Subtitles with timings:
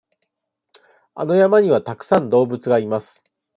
[1.13, 3.23] あの山にはたくさん動物がいます。